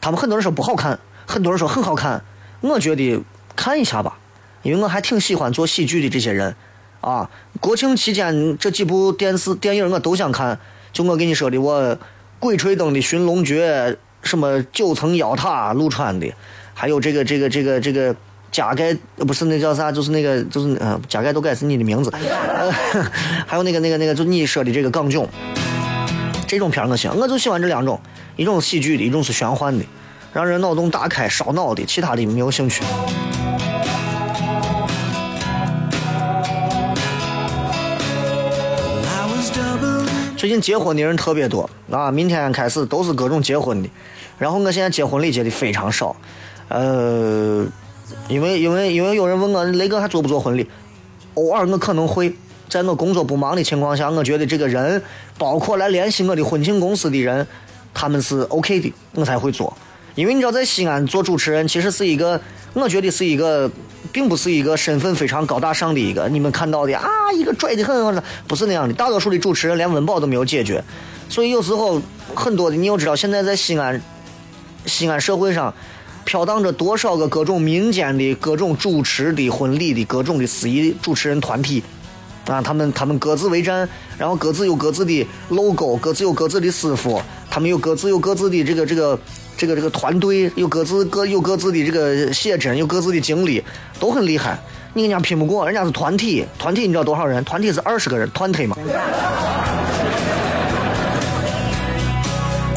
[0.00, 2.24] 他们很多人说不好看，很多人说很好看，
[2.60, 3.22] 我觉得
[3.54, 4.18] 看一下吧。
[4.62, 6.56] 因为我还挺喜欢做喜剧的这些人，
[7.00, 7.30] 啊，
[7.60, 10.58] 国庆期间这几部电视电影我都想看。
[10.94, 11.82] 就我跟你说的，我
[12.38, 13.68] 《鬼吹灯》的《寻龙诀》，
[14.22, 16.32] 什么九层妖塔陆川的，
[16.72, 18.14] 还有这个这个这个这个
[18.52, 22.12] 加盖不是那叫啥，就是那个就是嗯加盖都盖是你的名字，
[23.44, 25.28] 还有那个那个那个就你说的这个港囧，
[26.46, 28.00] 这种片我行，我就喜欢这两种，
[28.36, 29.84] 一种喜剧的，一种是玄幻的，
[30.32, 32.84] 让人脑洞大开烧脑的，其他的没有兴趣。
[40.44, 42.10] 最近结婚的人特别多啊！
[42.10, 43.88] 明天开始都是各种结婚的，
[44.36, 46.14] 然后我现在结婚礼结的非常少，
[46.68, 47.64] 呃，
[48.28, 50.68] 因为因为因为有人问我雷哥还做不做婚礼，
[51.32, 52.30] 偶尔我可能会
[52.68, 55.02] 在我工作不忙的情况下，我觉得这个人
[55.38, 57.46] 包括来联系我的婚庆公司的人，
[57.94, 59.74] 他们是 OK 的，我才会做。
[60.14, 62.38] 因为你知道在西安做主持人其实是一个，
[62.74, 63.70] 我觉得是一个。
[64.12, 68.94] 并不是一个身份非常高大上的一个，你们看到的啊，一个拽的很，不是那样的。
[68.94, 70.84] 大多数的主持人连温饱都没有解决，
[71.28, 72.00] 所以有时候
[72.32, 74.00] 很多的，你又知道，现在在西安，
[74.86, 75.74] 西安社会上
[76.24, 81.82] 飘荡着多少个各种民间的各种主持的婚礼的各种的司仪主持人团体
[82.46, 89.18] 啊，他们他们各自为战，然后各自有各自的 logo，各自有各自的师傅，他们有各自有各自的这个这个。
[89.56, 93.62] 这个这个团队有各自各有各自的这个写真，有各自的经历，
[93.98, 94.58] 都很厉害。
[94.92, 97.42] 你跟人家拼不过，人家是团体，团体你知道多少人？
[97.44, 98.76] 团体是二十个人，团体嘛。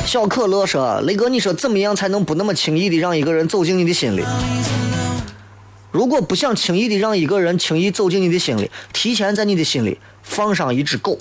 [0.06, 4.24] 小可乐说：“雷哥，你说怎么样才能不那么轻易的让一个人走进你的心里？
[5.92, 11.20] 如果不想轻易的让一个人轻易走进你的心里，提前在你的心里放上一只狗。”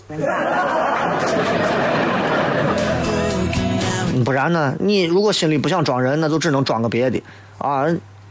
[4.26, 4.74] 不然呢？
[4.80, 7.22] 你如果心里不想装人，那就只能装个别的
[7.58, 7.86] 啊！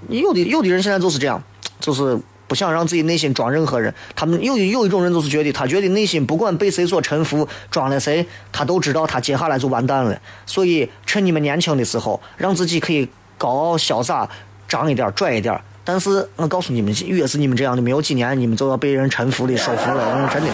[0.10, 1.41] 有的有的人现在就是这样，
[1.79, 3.93] 就是不想让自己内心装任何人。
[4.13, 10.19] 他们有有一种人就是觉得，他觉得内心不管被谁所臣服，装了谁，他都知道他接下来就完蛋了。
[10.45, 14.29] 所以趁你们年轻的时候，让自己可以高傲潇洒、
[14.67, 15.58] 张一点、拽一点。
[15.86, 20.49] 但是我告诉你们，越是你们这样的，没有几年，你们就要被人臣服的、收服了，真的。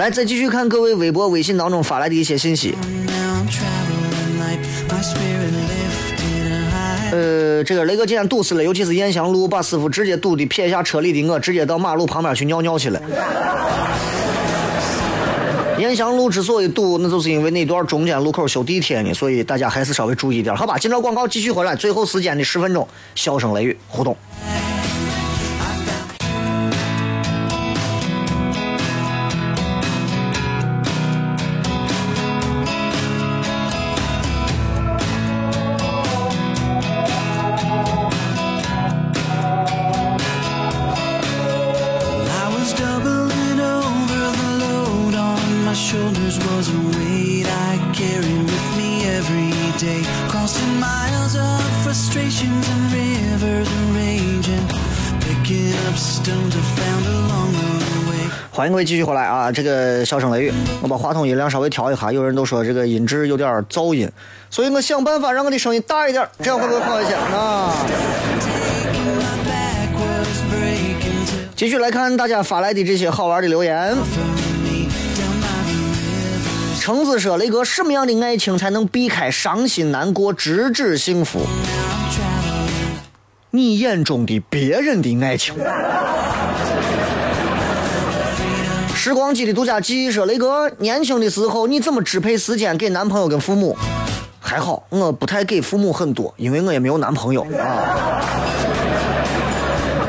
[0.00, 2.74] 来，再继续看各位微博、微信当中发来的一些信息。
[7.12, 13.02] 呃，这个雷哥今天堵死了，尤其是雁翔路，把师傅直接堵的撇下车里的我，直接到马路旁边去尿尿去了。
[15.78, 20.78] 雁翔路之所以堵，那就是因为那段中间路口修地铁呢，所以大家还是稍微注意点，好吧？
[20.78, 24.16] 今朝广告继续回来，最后时间的十分钟，笑声雷雨互动。
[58.70, 59.50] 迎各位继续回来啊！
[59.50, 62.12] 这个笑声雷雨，我把话筒音量稍微调一下。
[62.12, 64.08] 有人都说这个音质有点噪音，
[64.48, 67.74] 所以我想办法让我的声音大一点，这样会不会好一些啊？
[71.56, 73.94] 继续来看大家发来的这些好玩的留言。
[76.78, 81.40] 橙子说：“雷哥，什么样的爱情才能避开伤心难过，直至幸福？
[83.50, 85.54] 你眼中的别人的爱情。”
[89.02, 93.74] 时光机的独家记忆说：“雷哥，年轻的时候你怎么支配时间给男朋友跟父母？
[94.38, 98.20] 还好，我不太给父母很多，因为我也没有男朋友啊。”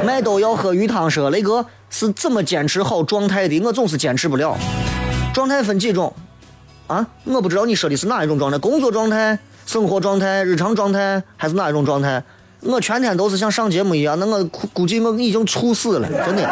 [0.04, 3.62] 麦兜要喝鱼汤说：“雷哥是怎么坚持好状态的？
[3.62, 4.58] 我总是坚持不了。
[5.34, 6.14] 状态分几种？”
[6.88, 12.22] 啊，我不知道你说的是哪一种状态，工作状态、生活状态、日常状态，还是哪一种状态？
[12.60, 16.44] 我全天都是像上节目一样，那我估计我已经猝死了，真的。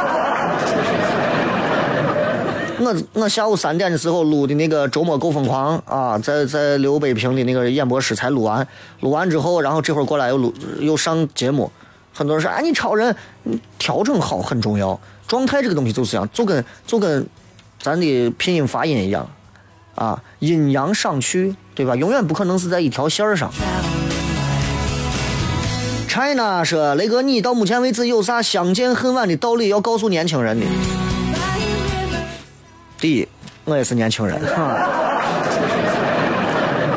[2.90, 8.68] 我我下午三点的时候录的那个周末够疯狂啊，在在刘北平的那个演播室才录完，
[9.02, 11.72] 录完之后，然后这会儿过来又录又上节目，
[12.14, 13.16] 很多人说，哎，你超人，
[13.78, 17.28] 调整好很重要，状态这个东西就是这样，就跟就跟
[17.80, 19.30] 咱的拼音发音一样。
[19.96, 21.94] 啊，阴阳上去，对吧？
[21.94, 23.52] 永远不可能是在一条线上。
[26.08, 30.66] China 说：“雷哥，你到目前为止有啥相见恨晚的道理要告诉年轻人的？”
[33.00, 33.28] 第一，
[33.66, 34.39] 我也是年轻人。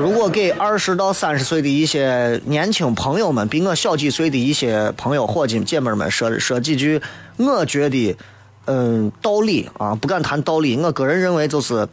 [0.01, 7.01] 如果给二十到三十岁的一些年轻朋友们，比我小几岁的一些朋友、伙计、姐妹们说说几句，
[7.37, 8.17] 我觉得，
[8.65, 10.77] 嗯，道理啊，不敢谈道理。
[10.77, 11.89] 我个人认为就是。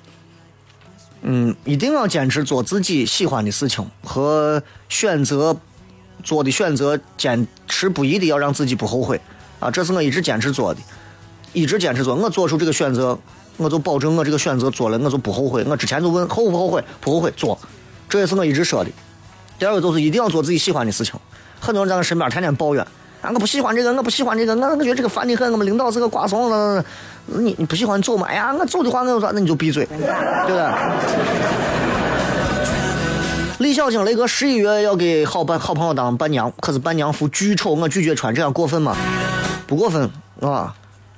[1.22, 5.53] 嗯，一定要坚持做自己喜欢的事情和选择
[6.24, 9.20] 做的选择，坚持不移的要让自己不后悔
[9.60, 9.70] 啊！
[9.70, 10.80] 这是我一直坚持做的，
[11.51, 12.16] 一直坚持做。
[12.16, 13.20] 我做出这个选择，
[13.60, 15.64] 我就保证我这个选择做了，我就不后悔。
[15.66, 17.60] 我之前就问后不后悔，不后悔做，
[18.07, 18.89] 这也是我一直说的。
[19.60, 21.14] 第二个就是一定要做自己喜欢的事情。
[21.60, 22.82] 很多人在我身边天天抱怨。
[23.22, 25.51] 啊，我不喜欢这个，我不喜欢这个，我我觉得这个烦的很。
[25.51, 26.82] 我们领导是个瓜怂，
[27.26, 28.26] 你你不喜欢走吗？
[28.30, 30.64] 哎呀，我走的话，我就说，那你就闭嘴，对不对？
[33.57, 38.95] 李小青，雷哥十一月要给好伴好朋友当伴娘，可是伴娘服巨丑，我拒绝穿，这样过分吗？
[39.68, 40.74] 不过分啊！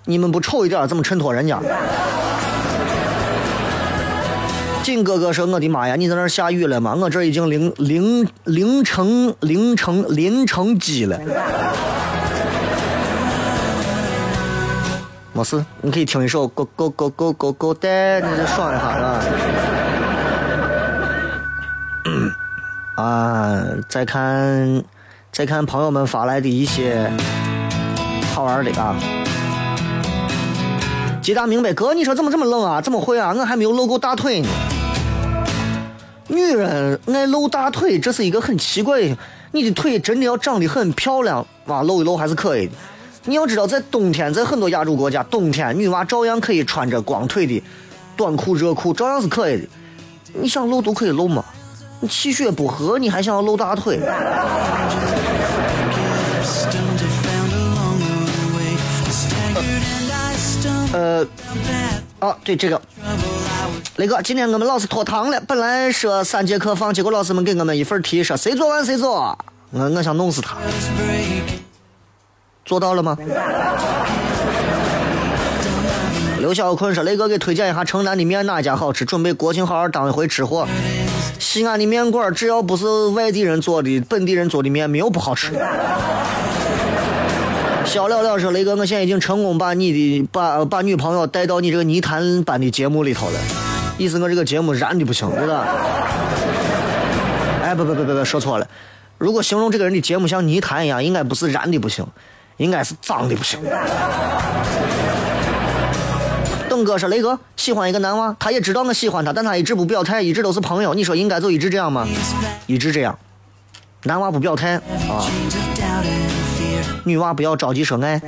[0.06, 1.60] 你们不丑一点，怎么衬托人家？
[4.84, 6.96] 金哥哥说：“我的妈呀，你在那下雨了吗？
[7.00, 11.20] 我这已经凌凌凌晨凌晨凌晨鸡了。”
[15.34, 19.24] 没事，你可以听一首《Go Go Go Go Go Go》的，你就爽一下啊。
[22.96, 24.84] 啊，再看
[25.32, 27.10] 再看朋友们发来的一些
[28.34, 28.96] 好玩的啊。
[31.22, 32.82] 吉大明白，哥，你说怎么这么冷啊？
[32.82, 33.32] 怎么会啊？
[33.38, 34.50] 我还没有露够大腿呢。
[36.32, 39.18] 女人爱露大腿，这是一个很奇怪的。
[39.52, 42.72] 你的腿真的要长得很漂亮，哇，露一露还是可以的。
[43.26, 47.62] 你要知道，在冬天，在很多亚洲国家，冬天女娃照样可以穿着光腿的
[48.16, 49.68] 短裤、热裤，照样是可以的。
[50.34, 51.44] 你想露都可以露嘛。
[52.00, 54.00] 你气血不和，你还想要露大腿？
[60.94, 61.28] 呃，
[62.22, 62.82] 哦，对这个，
[64.02, 69.38] 雷哥，今天我们老师拖堂了，本来说三节课放，结果老师们给我们一份题，说谁做完谁走。
[69.70, 70.58] 我我想弄死他，
[72.66, 73.16] 做到了吗？
[76.40, 79.06] 刘小坤说：“雷哥，给推荐一下城南的面哪家好吃？
[79.06, 80.68] 准备国庆好好当一回吃货。
[81.38, 85.54] 西安的面馆只要不是外地人做的，本地人做的面没有不好吃。”
[87.86, 93.40] 小了了说：“雷哥，我现在已经成功把你的把把女朋友带到你这个泥潭般的节目里头了，
[94.02, 95.64] 意思我这个节目燃的不行，对吧？
[97.62, 98.68] 哎，不不不不不，说错了。
[99.20, 102.04] 如果形容这个人的节目像泥潭一样，应该不是燃的不行，
[102.58, 103.60] 应该是脏的不行。”
[106.68, 110.96] 邓哥说：“雷哥喜欢一个男娃，他也知道我喜欢他，但他一直不表态，一直都是朋友。
[110.96, 112.08] 你说应该就一直这样吗？
[112.66, 113.20] 一直这样，
[114.06, 114.82] 男娃不表态啊。”
[117.06, 118.20] 女娃不要着急说爱。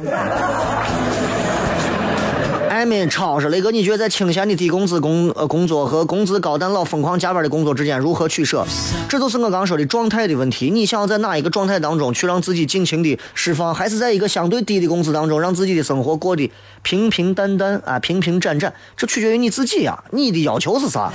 [2.84, 8.65] 艾米超说：“雷哥，你觉得在清闲的低工资工呃工作和工资高但老疯狂加班的工作之间如何取舍？
[9.07, 10.69] 这就是我刚说的状态的问题。
[10.69, 18.73] 你想要在哪一个状态当中去让自己尽情的释放，还是在一个相对低的工资当中让自己的生活过得平平淡淡啊平平展展？
[18.97, 21.09] 这取决于你自己呀，你的要求是啥？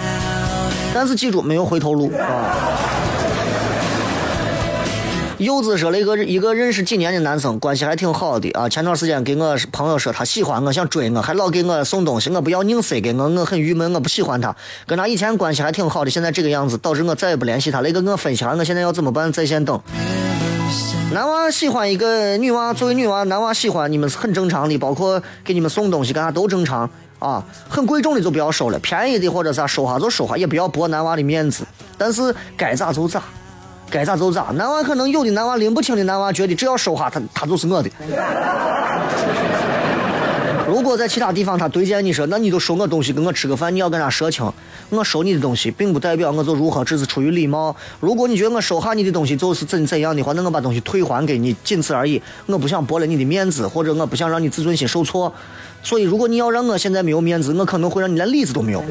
[0.94, 2.96] 但是记住，没有回头路啊。”
[5.38, 8.68] 柚子说了一个一个认识几年的男生，关系还挺好的啊。
[8.68, 14.56] 前段时间给我朋友说他喜欢我，想追我，还老给我送东西，我不要硬塞给我，我很郁闷，我不喜欢他。
[14.84, 17.78] 跟他以前关系还挺好的，现在这个样子，导致我再也不联系他。
[17.82, 19.32] 那个我分享，我现在要怎么办？
[19.32, 19.80] 在线等。
[21.12, 27.44] 男娃喜欢一个女娃，作为女娃，男娃喜欢你们是很正常的，包括给你们送东西干啥都正常啊。
[27.68, 31.64] 很贵重的就不要收了，便宜的或者啥收下就收下，也不要驳男娃的面子。
[31.96, 33.22] 但是该咋就咋，
[33.90, 34.46] 该咋就咋。
[34.54, 37.90] 男娃可能有的男娃拎不清的男娃觉得只要收下他，他就是我的。
[40.68, 44.52] 如果在其他地方他推荐你说，那你就收我东西跟我吃个饭，你要跟他说清，
[44.90, 47.74] 我收你的东西并不代表我就如何，只是出于礼貌。
[48.00, 52.22] 如果你觉得我收下你的东西就是怎怎样的话，那我把东西退还给你，仅此而已。
[52.44, 55.32] 我不想驳了你的面子，或者我不想让你自尊心受挫。
[55.82, 58.84] 所以，如果你要让我现在没有面子，我可能会让你连里子都没有。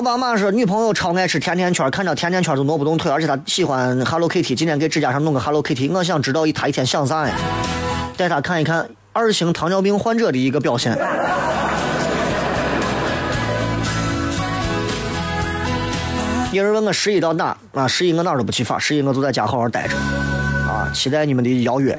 [0.00, 5.92] 奥巴马说女朋友超爱吃甜甜圈，看着甜甜圈就挪不动腿，而且他喜欢 Hello Kitty，今天给指甲上弄个 Hello Kitty。
[5.92, 7.34] 我想知道他一天想啥呀？
[8.16, 10.96] 带他看一看二型糖尿病患者的一个表现。
[16.50, 17.54] 有人问我十一到哪？
[17.74, 19.94] 啊，十一我哪儿都不去发，十一我就在家好好待着。
[20.66, 21.92] 啊，期待你们的邀约。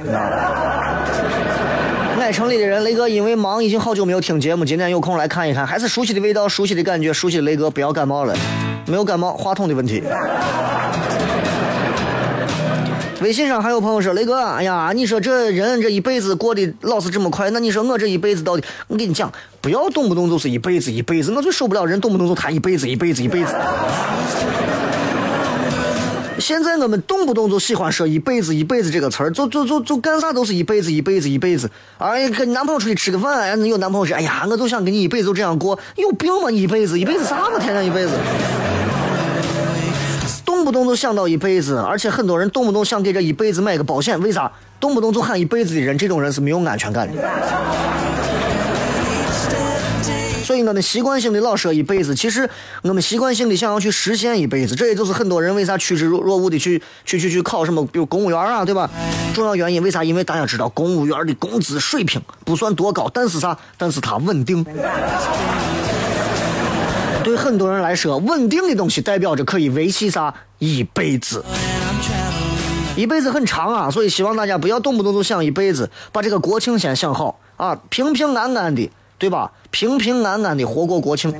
[2.31, 8.35] 城里的人，雷哥因为忙已经好久没有听节目，今天有空来看一看，还是熟悉的味道，熟悉的感觉，熟悉的雷哥，不要感冒了，
[8.87, 10.01] 没有感冒，话筒的问题。
[13.21, 18.63] 微信上还有朋友说，雷哥，哎呀，你说这人这一辈子过得老是这么快，那你说我这一辈子到底？
[18.87, 23.55] 我跟你讲，不要动不动就是一辈子一辈子，我最受不了人动不动就谈一辈子一辈子一辈子。
[26.41, 31.69] 现在我们动不动就喜欢说一辈子一辈子这个词儿，就就就就干啥都是一辈子一辈子一辈子。
[31.99, 36.49] 哎，跟你男朋友出去吃个饭，哎，有男朋友说，哎呀，我就想跟你一辈子就这样过，有病吗？
[36.49, 37.59] 一辈子一辈子啥嘛？
[37.59, 38.11] 天天一辈子，
[40.43, 44.51] 动不动就想到一辈子，而且很多人动不动想给这一辈子买个保险，为啥？
[44.79, 47.21] 动不动就喊一辈子的人，这种人是没有安全感的。
[50.51, 52.49] 所以我们习惯性的老说一辈子，其实
[52.81, 58.89] 我们习惯性的想要去实现一辈子，这也就是很多人为啥趋之若若鹜的去去去去考什么，比如公务员啊，对吧？
[59.33, 60.03] 重要原因为啥？
[60.03, 63.57] 因为大家知道公务员的工资水平不算多高，但是啥？
[63.77, 64.61] 但是它稳定。
[67.23, 71.45] 对很多人来说，稳定的东西代表着可以维系啥一辈子，
[72.97, 73.89] 一辈子很长啊！
[73.89, 78.91] 所以希望大家不要动不动就想一辈子，把这个国庆先想好啊，平平安安的。
[79.21, 79.51] 对吧？
[79.69, 81.31] 平平安安的活过国庆，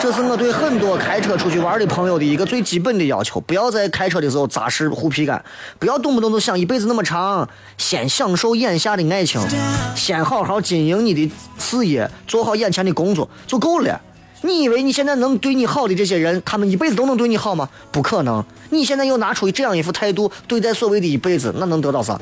[0.00, 3.38] 这是我对很多开车出去玩的朋友的一个最基本的要求。
[3.42, 5.44] 不要在开车的时候扎实虎皮杆，
[5.78, 7.46] 不要动不动就想一辈子那么长。
[7.76, 9.38] 先享受眼下的爱情，
[9.94, 14.00] 先好好经营你的事业，做好眼前的工作就够了。
[14.40, 17.68] 你以为你现在能对你好的这些人，他们一辈子都能对你好吗？
[17.92, 18.42] 不可能。
[18.70, 22.18] 你现在又拿出这样一副态度对待所谓的一辈子，那能得到啥？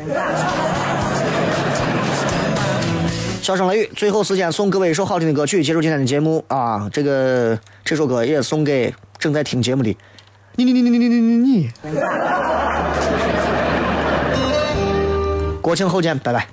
[3.48, 6.86] 笑声雷雨，最后时间送各位一首好听的歌曲，结束今天的节目啊！
[6.92, 9.96] 这个这首歌也送给正在听节目的
[10.56, 11.70] 你你你你你你你你。
[15.62, 16.46] 国庆后见，拜拜。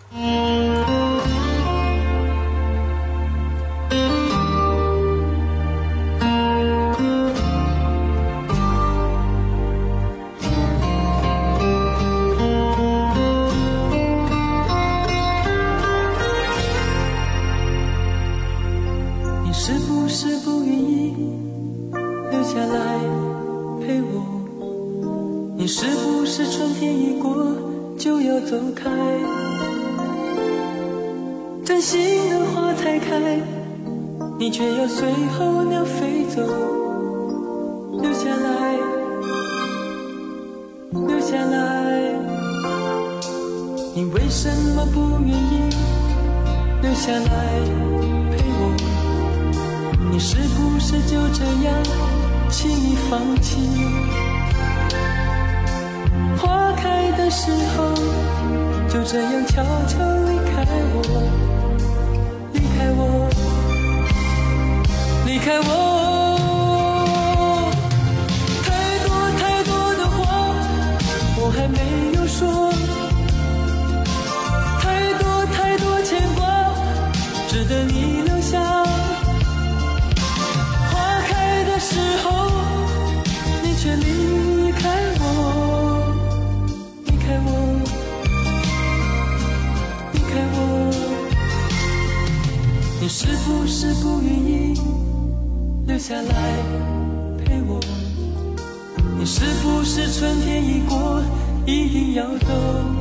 [22.55, 22.99] 下来
[23.81, 24.23] 陪我。
[25.57, 27.35] 你是不是春天一过
[27.97, 28.89] 就要走开，
[31.65, 31.99] 真心
[32.29, 33.41] 的花才开，
[34.39, 36.41] 你却要随候鸟飞走。
[38.01, 38.77] 留下来，
[40.93, 42.13] 留下来，
[43.93, 45.69] 你为什么不愿意
[46.81, 47.59] 留下来
[48.31, 48.71] 陪我？
[50.09, 52.14] 你是不是就这样
[52.49, 53.57] 轻易放弃？
[56.37, 57.93] 花开的时候。
[58.87, 61.01] 就这样悄悄离开我，
[62.53, 63.27] 离开我，
[65.25, 65.69] 离开我。
[68.63, 68.65] 太
[69.03, 70.17] 多太多的话，
[71.41, 71.77] 我还没
[72.17, 72.71] 有说。
[93.17, 94.77] 是不是不愿意
[95.87, 96.57] 留下来
[97.37, 97.79] 陪我？
[99.17, 101.23] 你是不是春天已过，
[101.65, 102.94] 一定要走？